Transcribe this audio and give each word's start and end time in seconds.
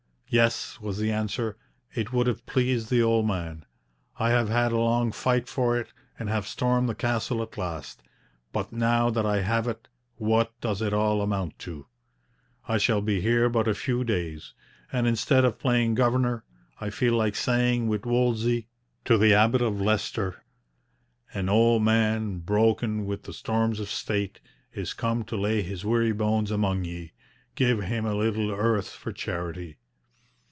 'Yes,' 0.33 0.79
was 0.79 0.97
the 0.97 1.11
answer, 1.11 1.57
'it 1.93 2.13
would 2.13 2.25
have 2.25 2.45
pleased 2.45 2.89
the 2.89 3.03
old 3.03 3.27
man. 3.27 3.65
I 4.17 4.29
have 4.29 4.47
had 4.47 4.71
a 4.71 4.77
long 4.79 5.11
fight 5.11 5.49
for 5.49 5.77
it, 5.77 5.91
and 6.17 6.29
have 6.29 6.47
stormed 6.47 6.87
the 6.87 6.95
castle 6.95 7.43
at 7.43 7.57
last. 7.57 8.01
But 8.53 8.71
now 8.71 9.09
that 9.09 9.25
I 9.25 9.41
have 9.41 9.67
it, 9.67 9.89
what 10.15 10.57
does 10.61 10.81
it 10.81 10.93
all 10.93 11.21
amount 11.21 11.59
to? 11.59 11.85
I 12.65 12.77
shall 12.77 13.01
be 13.01 13.19
here 13.19 13.49
but 13.49 13.67
a 13.67 13.73
few 13.75 14.05
days; 14.05 14.53
and 14.89 15.05
instead 15.05 15.43
of 15.43 15.59
playing 15.59 15.95
governor, 15.95 16.45
I 16.79 16.91
feel 16.91 17.17
like 17.17 17.35
saying 17.35 17.89
with 17.89 18.05
Wolsey, 18.05 18.69
to 19.03 19.17
the 19.17 19.33
Abbot 19.33 19.61
of 19.61 19.81
Leicester: 19.81 20.45
An 21.33 21.49
old 21.49 21.83
man, 21.83 22.37
broken 22.37 23.05
with 23.05 23.23
the 23.23 23.33
storms 23.33 23.81
of 23.81 23.89
State, 23.91 24.39
Is 24.71 24.93
come 24.93 25.25
to 25.25 25.35
lay 25.35 25.61
his 25.61 25.83
weary 25.83 26.13
bones 26.13 26.51
among 26.51 26.85
ye; 26.85 27.11
Give 27.55 27.81
him 27.83 28.05
a 28.05 28.15
little 28.15 28.49
earth 28.49 28.91
for 28.91 29.11
charity.' 29.11 29.79